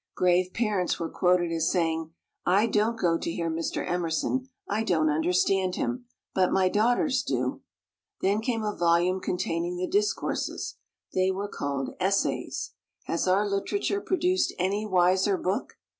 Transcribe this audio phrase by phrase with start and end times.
[0.15, 2.11] Grave parents were quoted as saying,
[2.43, 3.87] "I don't go to hear Mr.
[3.87, 6.05] Emerson; I don't understand him.
[6.33, 7.61] But my daughters do."
[8.19, 10.77] Then came a volume containing the discourses.
[11.13, 12.71] They were called Essays.
[13.03, 15.77] Has our literature produced any wiser book?